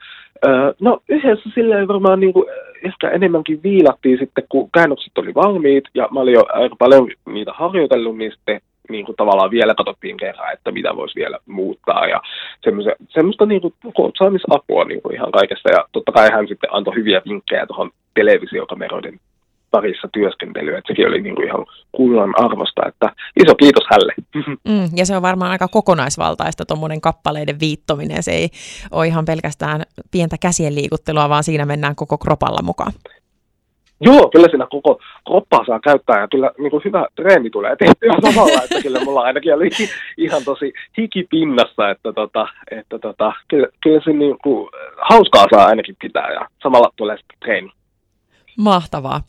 no 0.79 0.99
yhdessä 1.09 1.49
silleen 1.55 1.87
varmaan 1.87 2.19
niin 2.19 2.33
kuin, 2.33 2.45
ehkä 2.85 3.09
enemmänkin 3.09 3.63
viilattiin 3.63 4.19
sitten, 4.19 4.43
kun 4.49 4.69
käännökset 4.71 5.17
oli 5.17 5.33
valmiit. 5.33 5.83
Ja 5.93 6.07
mä 6.11 6.19
olin 6.19 6.33
jo 6.33 6.45
aika 6.49 6.75
paljon 6.79 7.11
niitä 7.25 7.51
harjoitellut, 7.53 8.17
niin 8.17 8.31
sitten 8.31 8.61
niin 8.89 9.05
kuin 9.05 9.15
tavallaan 9.15 9.51
vielä 9.51 9.75
katsottiin 9.75 10.17
kerran, 10.17 10.53
että 10.53 10.71
mitä 10.71 10.95
voisi 10.95 11.15
vielä 11.15 11.39
muuttaa. 11.45 12.07
Ja 12.07 12.21
semmoista 13.09 13.45
niin 13.45 13.61
kuin 13.61 13.73
kootsaamisapua 13.93 14.83
niin 14.83 15.01
kuin 15.01 15.15
ihan 15.15 15.31
kaikesta. 15.31 15.69
Ja 15.69 15.85
totta 15.91 16.11
kai 16.11 16.29
hän 16.31 16.47
sitten 16.47 16.73
antoi 16.73 16.95
hyviä 16.95 17.21
vinkkejä 17.25 17.65
tuohon 17.65 17.91
televisiokameroiden 18.13 19.19
parissa 19.75 20.07
työskentelyä, 20.13 20.77
että 20.77 20.87
sekin 20.87 21.07
oli 21.07 21.21
niin 21.21 21.35
kuin 21.35 21.47
ihan 21.47 21.65
kullan 21.91 22.33
arvosta, 22.37 22.81
että 22.87 23.07
iso 23.43 23.55
kiitos 23.55 23.83
hälle. 23.91 24.13
Mm, 24.69 24.87
ja 24.95 25.05
se 25.05 25.15
on 25.15 25.21
varmaan 25.21 25.51
aika 25.51 25.67
kokonaisvaltaista 25.67 26.65
tuommoinen 26.65 27.01
kappaleiden 27.01 27.59
viittominen, 27.59 28.23
se 28.23 28.31
ei 28.31 28.49
ole 28.91 29.07
ihan 29.07 29.25
pelkästään 29.25 29.81
pientä 30.11 30.35
käsien 30.41 30.75
liikuttelua, 30.75 31.29
vaan 31.29 31.43
siinä 31.43 31.65
mennään 31.65 31.95
koko 31.95 32.17
kropalla 32.17 32.61
mukaan. 32.63 32.93
Joo, 34.01 34.29
kyllä 34.29 34.47
siinä 34.49 34.67
koko 34.69 34.99
kroppaa 35.27 35.65
saa 35.65 35.79
käyttää 35.79 36.19
ja 36.19 36.27
kyllä 36.27 36.51
niin 36.57 36.71
kuin 36.71 36.83
hyvä 36.85 37.07
treeni 37.15 37.49
tulee 37.49 37.75
tehtyä 37.75 38.31
samalla, 38.31 38.61
että 38.63 38.81
kyllä 38.81 38.99
mulla 39.05 39.21
ainakin 39.21 39.53
oli 39.53 39.69
ihan 40.17 40.41
tosi 40.45 40.73
hikipinnassa, 40.97 41.89
että, 41.89 42.13
tota, 42.13 42.47
että 42.71 42.99
tota, 42.99 43.33
kyllä, 43.47 43.67
kyllä 43.83 44.01
se 44.05 44.13
niin 44.13 44.37
kuin, 44.43 44.69
hauskaa 45.09 45.45
saa 45.55 45.65
ainakin 45.65 45.95
pitää 46.01 46.33
ja 46.33 46.47
samalla 46.63 46.91
tulee 46.95 47.17
sitten 47.17 47.39
treeni. 47.39 47.71
Mahtavaa. 48.57 49.21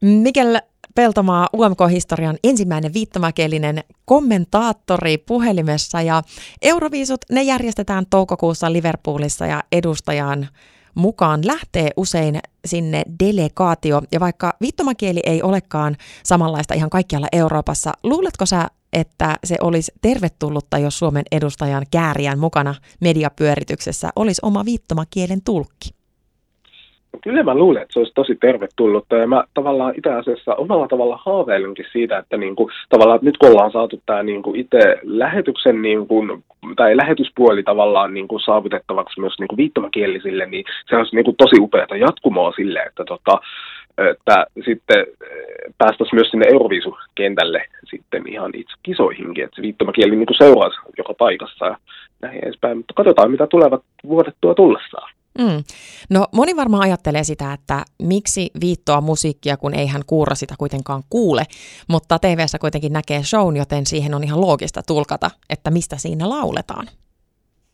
Mikel 0.00 0.58
Peltomaa 0.96 1.48
UMK-historian 1.56 2.36
ensimmäinen 2.44 2.94
viittomakielinen 2.94 3.84
kommentaattori 4.04 5.18
puhelimessa 5.18 6.02
ja 6.02 6.22
Euroviisut, 6.62 7.20
ne 7.32 7.42
järjestetään 7.42 8.06
toukokuussa 8.10 8.72
Liverpoolissa 8.72 9.46
ja 9.46 9.62
edustajan 9.72 10.48
mukaan 10.94 11.46
lähtee 11.46 11.90
usein 11.96 12.38
sinne 12.64 13.02
delegaatio. 13.24 14.02
Ja 14.12 14.20
vaikka 14.20 14.56
viittomakieli 14.60 15.20
ei 15.24 15.42
olekaan 15.42 15.96
samanlaista 16.22 16.74
ihan 16.74 16.90
kaikkialla 16.90 17.28
Euroopassa, 17.32 17.92
luuletko 18.02 18.46
sä, 18.46 18.68
että 18.92 19.36
se 19.44 19.56
olisi 19.60 19.92
tervetullutta, 20.00 20.78
jos 20.78 20.98
Suomen 20.98 21.24
edustajan 21.32 21.86
kääriän 21.90 22.38
mukana 22.38 22.74
mediapyörityksessä 23.00 24.10
olisi 24.16 24.40
oma 24.42 24.64
viittomakielen 24.64 25.42
tulkki? 25.42 25.90
Kyllä 27.22 27.42
mä 27.42 27.54
luulen, 27.54 27.82
että 27.82 27.92
se 27.92 27.98
olisi 27.98 28.12
tosi 28.14 28.34
tervetullutta 28.34 29.16
ja 29.16 29.26
mä 29.26 29.44
tavallaan 29.54 29.94
itse 29.96 30.12
asiassa 30.12 30.54
omalla 30.54 30.88
tavalla 30.88 31.20
haaveilenkin 31.24 31.86
siitä, 31.92 32.18
että 32.18 32.36
niin 32.36 32.56
kuin, 32.56 32.72
tavallaan 32.88 33.16
että 33.16 33.26
nyt 33.26 33.38
kun 33.38 33.50
ollaan 33.50 33.72
saatu 33.72 34.02
tämä 34.06 34.22
niin 34.22 34.42
kuin 34.42 34.60
itse 34.60 34.78
lähetyksen 35.02 35.82
niin 35.82 36.06
kuin, 36.08 36.44
tai 36.76 36.96
lähetyspuoli 36.96 37.62
tavallaan 37.62 38.14
niin 38.14 38.28
kuin 38.28 38.40
saavutettavaksi 38.40 39.20
myös 39.20 39.38
niin 39.38 39.48
kuin 39.48 39.56
viittomakielisille, 39.56 40.46
niin 40.46 40.64
se 40.90 40.96
olisi 40.96 41.16
niin 41.16 41.24
kuin 41.24 41.36
tosi 41.36 41.56
upeata 41.60 41.96
jatkumoa 41.96 42.52
sille, 42.52 42.80
että 42.80 43.04
tota, 43.04 43.40
että 44.10 44.46
sitten 44.64 45.00
eh, 45.00 45.74
päästäisiin 45.78 46.16
myös 46.16 46.30
sinne 46.30 46.46
Euroviisukentälle 46.48 47.62
sitten 47.90 48.22
ihan 48.28 48.50
itse 48.54 48.74
kisoihinkin, 48.82 49.44
että 49.44 49.56
se 49.56 49.62
viittomakieli 49.62 50.16
niin 50.16 50.26
kuin 50.26 50.38
seuraisi 50.38 50.78
joka 50.98 51.14
paikassa 51.14 51.66
ja 51.66 51.76
näin 52.22 52.44
edespäin. 52.44 52.76
Mutta 52.76 52.94
katsotaan, 52.94 53.30
mitä 53.30 53.46
tulevat 53.46 53.82
vuodet 54.08 54.34
tuo 54.40 54.54
tullessaan. 54.54 55.15
Mm. 55.38 55.64
No 56.10 56.26
moni 56.32 56.56
varmaan 56.56 56.82
ajattelee 56.82 57.24
sitä, 57.24 57.52
että 57.52 57.84
miksi 58.02 58.50
viittoa 58.60 59.00
musiikkia, 59.00 59.56
kun 59.56 59.74
ei 59.74 59.86
hän 59.86 60.02
kuura 60.06 60.34
sitä 60.34 60.54
kuitenkaan 60.58 61.02
kuule, 61.10 61.42
mutta 61.88 62.18
TVssä 62.18 62.58
kuitenkin 62.58 62.92
näkee 62.92 63.22
shown, 63.22 63.56
joten 63.56 63.86
siihen 63.86 64.14
on 64.14 64.24
ihan 64.24 64.40
loogista 64.40 64.80
tulkata, 64.86 65.30
että 65.50 65.70
mistä 65.70 65.96
siinä 65.96 66.28
lauletaan. 66.28 66.86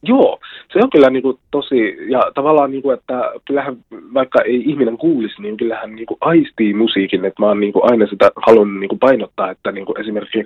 Joo, 0.04 0.38
se 0.73 0.78
on 0.83 0.90
kyllä 0.90 1.11
niin 1.11 1.23
kuin 1.23 1.38
tosi, 1.50 1.97
ja 2.09 2.33
tavallaan 2.35 2.71
niin 2.71 2.83
kuin, 2.83 2.99
että 2.99 3.33
kyllähän 3.47 3.76
vaikka 4.14 4.42
ei 4.42 4.62
ihminen 4.66 4.99
kuulisi, 4.99 5.42
niin 5.42 5.57
kyllähän 5.57 5.95
niin 5.95 6.07
kuin 6.07 6.19
aistii 6.21 6.75
musiikin, 6.75 7.25
että 7.25 7.42
mä 7.42 7.47
oon 7.47 7.61
niin 7.61 7.73
kuin 7.73 7.90
aina 7.90 8.07
sitä 8.07 8.31
halunnut 8.47 8.81
niin 8.81 8.88
kuin 8.88 8.99
painottaa, 8.99 9.50
että 9.50 9.73
niin 9.73 9.87
kuin 9.87 10.00
esimerkiksi 10.00 10.38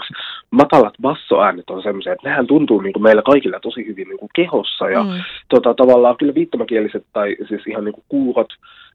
matalat 0.50 0.94
bassoäänet 1.02 1.70
on 1.70 1.82
semmoisia, 1.82 2.12
että 2.12 2.28
nehän 2.28 2.46
tuntuu 2.46 2.80
niin 2.80 2.92
kuin 2.92 3.02
meillä 3.02 3.22
kaikilla 3.22 3.60
tosi 3.60 3.86
hyvin 3.86 4.08
niin 4.08 4.18
kuin 4.18 4.30
kehossa, 4.34 4.90
ja 4.90 5.02
mm. 5.02 5.10
tota, 5.48 5.74
tavallaan 5.74 6.16
kyllä 6.16 6.34
viittomakieliset 6.34 7.04
tai 7.12 7.36
siis 7.48 7.66
ihan 7.66 7.84
niin 7.84 7.94
kuin 7.94 8.04
kuurot, 8.08 8.48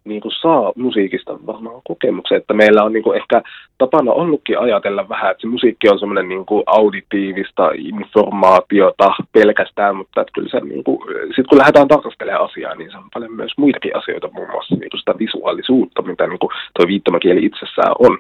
niin 0.03 0.21
kuin 0.21 0.31
saa 0.41 0.71
musiikista 0.75 1.45
varmaan 1.45 1.81
kokemuksen, 1.83 2.37
että 2.37 2.53
meillä 2.53 2.83
on 2.83 2.93
niin 2.93 3.03
kuin 3.03 3.17
ehkä 3.17 3.41
tapana 3.77 4.11
ollutkin 4.11 4.59
ajatella 4.59 5.09
vähän, 5.09 5.31
että 5.31 5.41
se 5.41 5.47
musiikki 5.47 5.89
on 5.89 5.99
semmoinen 5.99 6.29
niin 6.29 6.45
kuin 6.45 6.63
auditiivista 6.65 7.71
informaatiota 7.75 9.09
pelkästään, 9.31 9.95
mutta 9.95 10.21
että 10.21 10.31
kyllä 10.33 10.49
se 10.49 10.59
niin 10.59 10.83
kuin, 10.83 10.99
sit 11.35 11.47
kun 11.47 11.57
lähdetään 11.57 11.87
tarkastelemaan 11.87 12.49
asiaa, 12.49 12.75
niin 12.75 12.91
se 12.91 12.97
on 12.97 13.09
paljon 13.13 13.33
myös 13.33 13.51
muitakin 13.57 13.95
asioita, 13.95 14.29
muun 14.33 14.51
muassa 14.51 14.75
niin 14.75 14.89
kuin 14.89 14.99
sitä 14.99 15.13
visuaalisuutta, 15.19 16.01
mitä 16.01 16.27
niin 16.27 16.39
kuin 16.39 16.51
tuo 16.75 16.87
viittomakieli 16.87 17.45
itsessään 17.45 17.93
on 17.99 18.17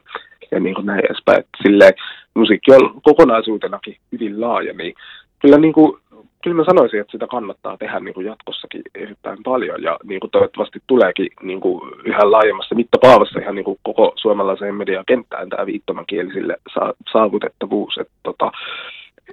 ja 0.51 0.59
niin 0.59 0.75
kuin 0.75 0.85
näin 0.85 1.05
edespäin, 1.05 1.39
että 1.39 1.57
silleen 1.63 1.93
musiikki 2.41 2.71
on 2.71 3.01
kokonaisuutenakin 3.03 3.97
hyvin 4.11 4.41
laaja, 4.41 4.73
niin 4.73 4.93
kyllä 5.41 5.57
niin 5.57 5.73
kuin 5.73 5.97
kyllä 6.43 6.57
mä 6.57 6.63
sanoisin, 6.65 6.99
että 6.99 7.11
sitä 7.11 7.27
kannattaa 7.27 7.77
tehdä 7.77 7.99
niin 7.99 8.13
kuin 8.13 8.25
jatkossakin 8.25 8.81
erittäin 8.95 9.43
paljon 9.43 9.83
ja 9.83 9.97
niin 10.03 10.19
kuin 10.19 10.31
toivottavasti 10.31 10.79
tuleekin 10.87 11.29
niin 11.41 11.61
kuin 11.61 11.81
yhä 12.05 12.31
laajemmassa 12.31 12.75
mittapaavassa 12.75 13.39
ihan 13.39 13.55
niin 13.55 13.65
kuin 13.65 13.79
koko 13.83 14.13
suomalaiseen 14.15 14.75
mediakenttään 14.75 15.49
tämä 15.49 15.65
viittomakielisille 15.65 16.57
saavutettavuus. 17.13 17.97
Että 17.97 18.13
tota, 18.23 18.51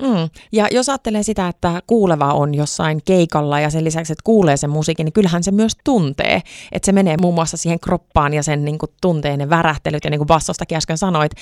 Mm. 0.02 0.28
Ja 0.52 0.66
jos 0.70 0.88
ajattelee 0.88 1.22
sitä, 1.22 1.48
että 1.48 1.82
kuuleva 1.86 2.32
on 2.32 2.54
jossain 2.54 3.00
keikalla 3.04 3.60
ja 3.60 3.70
sen 3.70 3.84
lisäksi, 3.84 4.12
että 4.12 4.22
kuulee 4.24 4.56
sen 4.56 4.70
musiikin, 4.70 5.04
niin 5.04 5.12
kyllähän 5.12 5.42
se 5.42 5.50
myös 5.50 5.72
tuntee. 5.84 6.42
Että 6.72 6.86
se 6.86 6.92
menee 6.92 7.16
muun 7.20 7.34
muassa 7.34 7.56
siihen 7.56 7.80
kroppaan 7.80 8.34
ja 8.34 8.42
sen 8.42 8.64
niin 8.64 8.78
kuin, 8.78 8.90
tunteen 9.00 9.38
ne 9.38 9.50
värähtelyt 9.50 10.04
ja 10.04 10.10
niin 10.10 10.18
kuin 10.18 10.26
bassostakin 10.26 10.78
äsken 10.78 10.98
sanoit, 10.98 11.32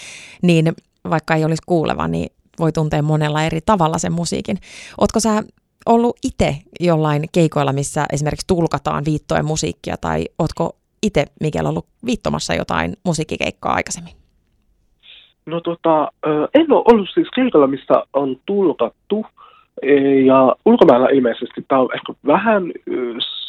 niin 0.42 0.72
vaikka 1.10 1.34
ei 1.34 1.44
olisi 1.44 1.62
kuuleva, 1.66 2.08
niin 2.08 2.32
voi 2.58 2.72
tuntea 2.72 3.02
monella 3.02 3.42
eri 3.42 3.60
tavalla 3.66 3.98
sen 3.98 4.12
musiikin. 4.12 4.56
Ootko 5.00 5.20
sä 5.20 5.42
ollut 5.86 6.16
itse 6.24 6.56
jollain 6.80 7.22
keikoilla, 7.32 7.72
missä 7.72 8.06
esimerkiksi 8.12 8.46
tulkataan 8.46 9.04
viittojen 9.04 9.44
musiikkia, 9.44 9.96
tai 9.96 10.24
ootko 10.38 10.76
itse, 11.02 11.24
Mikel, 11.40 11.66
ollut 11.66 11.86
viittomassa 12.06 12.54
jotain 12.54 12.96
musiikkikeikkaa 13.04 13.74
aikaisemmin? 13.74 14.12
No 15.46 15.60
tota, 15.60 16.08
en 16.54 16.72
ole 16.72 16.84
ollut 16.92 17.08
siis 17.14 17.28
keikalla, 17.34 17.66
missä 17.66 18.02
on 18.12 18.36
tulkattu, 18.46 19.26
e, 19.82 20.20
ja 20.20 20.56
ulkomailla 20.64 21.08
ilmeisesti 21.08 21.64
tämä 21.68 21.80
on 21.80 21.88
ehkä 21.94 22.12
vähän 22.26 22.72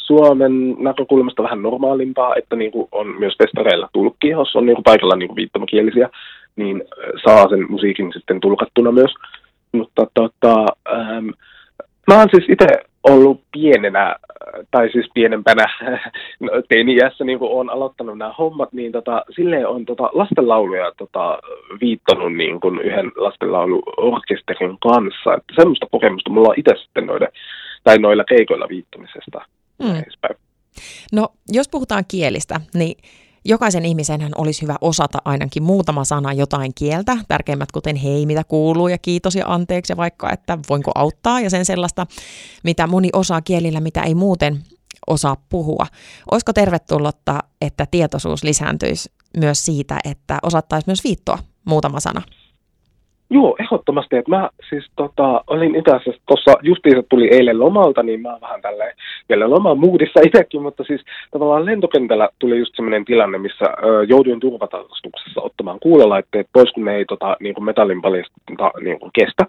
Suomen 0.06 0.76
näkökulmasta 0.78 1.42
vähän 1.42 1.62
normaalimpaa, 1.62 2.34
että 2.36 2.56
niin 2.56 2.72
kuin 2.72 2.88
on 2.92 3.06
myös 3.18 3.34
festareilla 3.38 3.88
tulkki, 3.92 4.28
jos 4.28 4.56
on 4.56 4.66
niin 4.66 4.76
kuin 4.76 4.84
paikalla 4.84 5.16
niin 5.16 5.28
kuin 5.28 5.36
viittomakielisiä, 5.36 6.08
niin 6.58 6.84
saa 7.24 7.48
sen 7.48 7.66
musiikin 7.68 8.12
sitten 8.12 8.40
tulkattuna 8.40 8.92
myös. 8.92 9.14
Mutta 9.72 10.06
tota, 10.14 10.66
ähm, 10.92 11.28
Mä 12.08 12.18
oon 12.18 12.28
siis 12.34 12.48
itse 12.48 12.66
ollut 13.04 13.40
pienenä, 13.52 14.16
tai 14.70 14.92
siis 14.92 15.06
pienempänä 15.14 15.64
no, 16.40 16.50
teini-iässä, 16.68 17.24
niin 17.24 17.38
kun 17.38 17.50
oon 17.50 17.70
aloittanut 17.70 18.18
nämä 18.18 18.34
hommat, 18.38 18.72
niin 18.72 18.92
tota, 18.92 19.24
silleen 19.36 19.68
on 19.68 19.84
tota, 19.84 20.10
lastenlauluja 20.12 20.92
tota, 20.96 21.38
viittonut 21.80 22.36
niin 22.36 22.60
kun 22.60 22.80
yhden 22.80 23.12
lastenlauluorkesterin 23.16 24.78
kanssa. 24.82 25.34
Että 25.34 25.52
semmoista 25.56 25.86
kokemusta 25.90 26.30
mulla 26.30 26.48
on 26.48 26.58
itse 26.58 26.74
sitten 26.84 27.06
noiden, 27.06 27.28
tai 27.84 27.98
noilla 27.98 28.24
keikoilla 28.24 28.68
viittamisesta. 28.68 29.40
Mm. 29.78 30.02
No, 31.12 31.28
jos 31.48 31.68
puhutaan 31.68 32.04
kielistä, 32.10 32.60
niin 32.74 32.96
Jokaisen 33.48 33.84
ihmisen 33.84 34.30
olisi 34.36 34.62
hyvä 34.62 34.76
osata 34.80 35.18
ainakin 35.24 35.62
muutama 35.62 36.04
sana 36.04 36.32
jotain 36.32 36.74
kieltä, 36.74 37.16
tärkeimmät 37.28 37.72
kuten 37.72 37.96
hei, 37.96 38.26
mitä 38.26 38.44
kuuluu 38.44 38.88
ja 38.88 38.98
kiitos 38.98 39.34
ja 39.34 39.44
anteeksi 39.46 39.92
ja 39.92 39.96
vaikka, 39.96 40.32
että 40.32 40.58
voinko 40.68 40.90
auttaa 40.94 41.40
ja 41.40 41.50
sen 41.50 41.64
sellaista, 41.64 42.06
mitä 42.64 42.86
moni 42.86 43.08
osaa 43.12 43.42
kielillä, 43.42 43.80
mitä 43.80 44.02
ei 44.02 44.14
muuten 44.14 44.62
osaa 45.06 45.36
puhua. 45.48 45.86
Olisiko 46.30 46.52
tervetullutta, 46.52 47.38
että 47.60 47.86
tietoisuus 47.90 48.44
lisääntyisi 48.44 49.12
myös 49.36 49.64
siitä, 49.64 49.98
että 50.04 50.38
osattaisi 50.42 50.86
myös 50.86 51.04
viittoa 51.04 51.38
muutama 51.64 52.00
sana? 52.00 52.22
Joo, 53.30 53.56
ehdottomasti. 53.60 54.16
Että 54.16 54.30
mä 54.30 54.48
siis 54.70 54.84
tota, 54.96 55.44
olin 55.46 55.76
itse 55.76 55.90
asiassa 55.90 56.22
tuossa 56.26 56.54
justiinsa 56.62 57.02
tuli 57.08 57.28
eilen 57.28 57.58
lomalta, 57.58 58.02
niin 58.02 58.20
mä 58.20 58.38
vähän 58.40 58.62
tälleen 58.62 58.96
vielä 59.28 59.50
loman 59.50 59.78
muudissa 59.78 60.20
itsekin, 60.26 60.62
mutta 60.62 60.84
siis 60.84 61.00
tavallaan 61.30 61.66
lentokentällä 61.66 62.28
tuli 62.38 62.58
just 62.58 62.76
sellainen 62.76 63.04
tilanne, 63.04 63.38
missä 63.38 63.64
ö, 63.64 64.04
jouduin 64.08 64.40
turvatarkastuksessa 64.40 65.40
ottamaan 65.42 65.80
kuulolaitteet 65.80 66.46
pois, 66.52 66.72
kun 66.72 66.84
ne 66.84 66.96
ei 66.96 67.04
tota, 67.04 67.36
niin 67.40 67.54
kuin 67.54 67.64
metallin 67.64 68.02
paljasta 68.02 68.34
niin 68.80 69.00
kuin 69.00 69.10
kestä. 69.14 69.44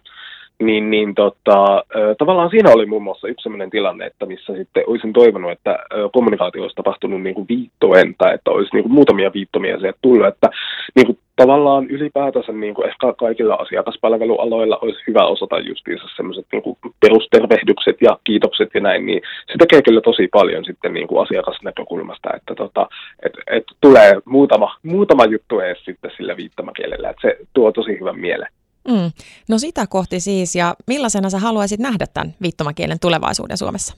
Niin, 0.64 0.92
niin 0.92 1.16
tota, 1.16 1.84
tavallaan 2.18 2.50
siinä 2.50 2.72
oli 2.72 2.86
muun 2.86 3.04
muassa 3.04 3.28
yksi 3.28 3.44
sellainen 3.44 3.70
tilanne, 3.70 4.06
että 4.06 4.26
missä 4.26 4.56
sitten 4.56 4.84
olisin 4.88 5.14
toivonut, 5.14 5.52
että 5.52 5.80
kommunikaatio 6.14 6.62
olisi 6.62 6.76
tapahtunut 6.76 7.22
niin 7.22 7.36
kuin 7.36 7.48
viittoen 7.50 8.16
tai 8.18 8.34
että 8.34 8.52
olisi 8.52 8.70
niin 8.74 8.84
kuin 8.84 8.94
muutamia 8.94 9.34
viittomia 9.34 9.80
sieltä 9.80 9.98
tullut, 10.02 10.28
että 10.28 10.50
niin 10.96 11.06
kuin 11.06 11.18
tavallaan 11.36 11.90
ylipäätänsä 11.90 12.52
niin 12.52 12.74
kuin 12.74 12.88
ehkä 12.88 13.14
kaikilla 13.14 13.56
asiakaspalvelualoilla 13.56 14.80
olisi 14.82 15.00
hyvä 15.08 15.26
osata 15.26 15.60
justiinsa 15.60 16.06
semmoiset 16.16 16.46
niin 16.52 16.64
kuin 16.64 16.78
perustervehdykset 17.00 17.98
ja 18.02 18.20
kiitokset 18.24 18.70
ja 18.74 18.82
näin, 18.82 19.06
niin 19.06 19.22
se 19.48 19.54
tekee 19.60 19.82
kyllä 19.82 20.02
tosi 20.02 20.28
paljon 20.32 20.66
sitten 20.66 20.94
niin 20.94 21.08
kuin 21.08 21.22
asiakasnäkökulmasta, 21.22 22.30
että 22.36 22.56
tota, 22.56 22.88
et, 23.26 23.34
et 23.48 23.64
tulee 23.82 24.12
muutama, 24.26 24.76
muutama 24.84 25.26
juttu 25.26 25.60
edes 25.60 25.86
sitten 25.86 26.12
sillä 26.18 26.38
viittomakielellä, 26.38 27.10
että 27.10 27.22
se 27.22 27.38
tuo 27.54 27.72
tosi 27.72 28.00
hyvän 28.00 28.20
mieleen. 28.20 28.52
Mm. 28.90 29.12
No 29.50 29.58
sitä 29.58 29.86
kohti 29.90 30.20
siis, 30.20 30.56
ja 30.56 30.76
millaisena 30.88 31.30
sä 31.30 31.40
haluaisit 31.40 31.80
nähdä 31.80 32.06
tämän 32.14 32.34
viittomakielen 32.42 33.00
tulevaisuuden 33.00 33.58
Suomessa? 33.58 33.98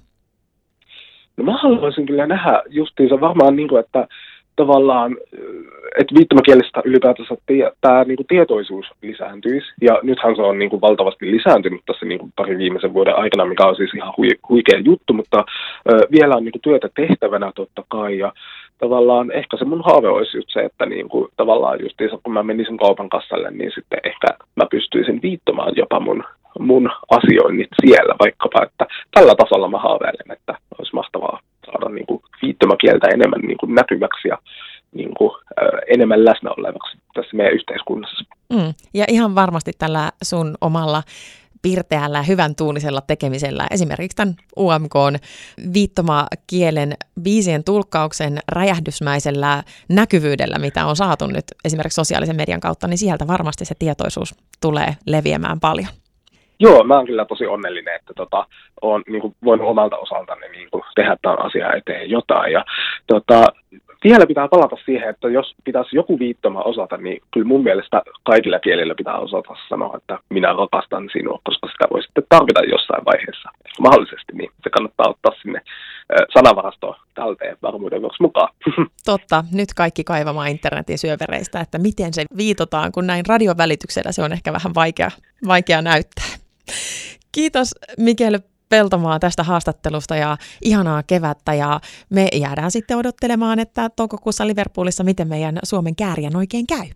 No 1.37 1.43
mä 1.43 1.57
haluaisin 1.57 2.05
kyllä 2.05 2.27
nähdä 2.27 2.63
justiinsa 2.69 3.21
varmaan 3.21 3.55
niin 3.55 3.67
kuin, 3.67 3.79
että 3.79 4.07
tavallaan, 4.55 5.17
että 5.99 6.15
viittomakielestä 6.17 6.81
ylipäätänsä 6.85 7.35
tämä 7.81 8.03
niin 8.03 8.17
kuin 8.17 8.27
tietoisuus 8.27 8.85
lisääntyisi. 9.01 9.67
Ja 9.81 9.99
nythän 10.03 10.35
se 10.35 10.41
on 10.41 10.59
niin 10.59 10.69
kuin 10.69 10.81
valtavasti 10.81 11.31
lisääntynyt 11.31 11.81
tässä 11.85 12.05
niin 12.05 12.19
kuin 12.19 12.33
parin 12.35 12.57
viimeisen 12.57 12.93
vuoden 12.93 13.15
aikana, 13.15 13.45
mikä 13.45 13.65
on 13.65 13.75
siis 13.75 13.93
ihan 13.93 14.13
hui, 14.17 14.29
huikea 14.49 14.79
juttu, 14.79 15.13
mutta 15.13 15.45
ö, 15.89 16.07
vielä 16.11 16.35
on 16.35 16.43
niin 16.43 16.51
kuin 16.51 16.61
työtä 16.61 16.89
tehtävänä 16.95 17.51
totta 17.55 17.83
kai. 17.87 18.17
Ja 18.17 18.33
tavallaan 18.83 19.31
ehkä 19.31 19.57
se 19.57 19.65
mun 19.65 19.83
haave 19.85 20.09
olisi 20.09 20.37
just 20.37 20.49
se, 20.53 20.59
että 20.59 20.85
niin 20.85 21.09
kuin, 21.09 21.27
tavallaan 21.37 21.81
justiinsa 21.81 22.17
kun 22.23 22.33
mä 22.33 22.43
menisin 22.43 22.77
kaupan 22.77 23.09
kassalle, 23.09 23.51
niin 23.51 23.71
sitten 23.75 23.99
ehkä 24.03 24.27
mä 24.55 24.65
pystyisin 24.71 25.19
viittomaan 25.21 25.73
jopa 25.75 25.99
mun, 25.99 26.23
mun 26.59 26.91
asioinnit 27.17 27.69
siellä 27.85 28.15
vaikkapa, 28.19 28.63
että 28.63 28.85
tällä 29.11 29.35
tasolla 29.35 29.67
mä 29.69 29.77
haaveilen, 29.77 30.31
että 30.31 30.53
olisi 30.79 30.95
mahtavaa 30.95 31.39
saada 31.65 31.89
niin 31.89 32.05
kuin 32.05 32.21
viittomakieltä 32.41 33.07
enemmän 33.13 33.41
niin 33.41 33.57
kuin 33.57 33.75
näkyväksi 33.75 34.27
ja 34.27 34.37
niin 34.93 35.13
kuin, 35.17 35.31
enemmän 35.87 36.25
läsnä 36.25 36.49
olevaksi 36.57 36.97
tässä 37.13 37.37
meidän 37.37 37.53
yhteiskunnassa. 37.53 38.25
Mm. 38.53 38.73
Ja 38.93 39.05
ihan 39.07 39.35
varmasti 39.35 39.71
tällä 39.79 40.11
sun 40.23 40.55
omalla 40.61 41.03
pirteällä, 41.61 42.23
hyvän 42.23 42.55
tuunisella 42.55 43.01
tekemisellä, 43.01 43.67
esimerkiksi 43.71 44.15
tämän 44.15 44.35
UMK 44.57 44.93
viittomakielen 45.73 46.93
viisien 47.23 47.63
tulkkauksen 47.63 48.39
räjähdysmäisellä 48.51 49.63
näkyvyydellä, 49.89 50.59
mitä 50.59 50.85
on 50.85 50.95
saatu 50.95 51.27
nyt 51.27 51.45
esimerkiksi 51.65 51.95
sosiaalisen 51.95 52.35
median 52.35 52.59
kautta, 52.59 52.87
niin 52.87 52.97
sieltä 52.97 53.27
varmasti 53.27 53.65
se 53.65 53.75
tietoisuus 53.79 54.35
tulee 54.61 54.95
leviämään 55.05 55.59
paljon. 55.59 55.87
Joo, 56.59 56.83
mä 56.83 56.95
oon 56.95 57.05
kyllä 57.05 57.25
tosi 57.25 57.45
onnellinen, 57.45 57.95
että 57.95 58.13
tota, 58.15 58.45
oon 58.81 59.03
niin 59.07 59.21
kuin, 59.21 59.35
voinut 59.43 59.67
omalta 59.67 59.97
osaltani 59.97 60.49
niin 60.49 60.69
tehdä 60.95 61.17
tämän 61.21 61.45
asian 61.45 61.77
eteen 61.77 62.09
jotain. 62.09 62.53
Ja, 62.53 62.65
tota, 63.07 63.45
vielä 64.03 64.27
pitää 64.27 64.47
palata 64.47 64.77
siihen, 64.85 65.09
että 65.09 65.27
jos 65.29 65.55
pitäisi 65.63 65.95
joku 65.95 66.19
viittoma 66.19 66.61
osata, 66.61 66.97
niin 66.97 67.21
kyllä 67.33 67.47
mun 67.47 67.63
mielestä 67.63 68.01
kaikilla 68.23 68.59
kielillä 68.59 68.95
pitää 68.95 69.17
osata 69.17 69.55
sanoa, 69.69 69.97
että 69.97 70.19
minä 70.29 70.53
rakastan 70.53 71.09
sinua, 71.13 71.39
koska 71.43 71.67
sitä 71.67 71.85
voi 71.93 72.03
sitten 72.03 72.23
tarvita 72.29 72.61
jossain 72.63 73.05
vaiheessa. 73.05 73.49
Mahdollisesti, 73.79 74.33
niin 74.33 74.49
se 74.63 74.69
kannattaa 74.69 75.09
ottaa 75.09 75.31
sinne 75.41 75.61
sanavarastoon 76.33 76.95
talteen 77.15 77.57
varmuuden 77.61 78.01
vuoksi 78.01 78.23
mukaan. 78.23 78.53
Totta, 79.05 79.43
nyt 79.51 79.73
kaikki 79.73 80.03
kaivamaan 80.03 80.49
internetin 80.49 80.97
syövereistä, 80.97 81.59
että 81.59 81.77
miten 81.77 82.13
se 82.13 82.25
viitotaan, 82.37 82.91
kun 82.91 83.07
näin 83.07 83.25
radion 83.27 83.57
välityksellä 83.57 84.11
se 84.11 84.23
on 84.23 84.33
ehkä 84.33 84.53
vähän 84.53 84.75
vaikea, 84.75 85.11
vaikea 85.47 85.81
näyttää. 85.81 86.25
Kiitos 87.31 87.75
Mikel 87.97 88.39
Peltomaa 88.71 89.19
tästä 89.19 89.43
haastattelusta 89.43 90.15
ja 90.15 90.37
ihanaa 90.61 91.03
kevättä 91.07 91.53
ja 91.53 91.79
me 92.09 92.27
jäädään 92.35 92.71
sitten 92.71 92.97
odottelemaan, 92.97 93.59
että 93.59 93.89
toukokuussa 93.95 94.47
Liverpoolissa 94.47 95.03
miten 95.03 95.27
meidän 95.27 95.59
Suomen 95.63 95.95
kääriän 95.95 96.35
oikein 96.35 96.67
käy. 96.67 96.87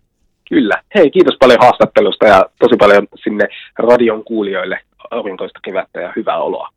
Kyllä. 0.49 0.81
Hei, 0.95 1.11
kiitos 1.11 1.35
paljon 1.39 1.59
haastattelusta 1.61 2.27
ja 2.27 2.45
tosi 2.59 2.75
paljon 2.77 3.07
sinne 3.23 3.47
radion 3.77 4.23
kuulijoille 4.23 4.79
aurinkoista 5.11 5.59
kevättä 5.63 6.01
ja 6.01 6.13
hyvää 6.15 6.37
oloa. 6.37 6.69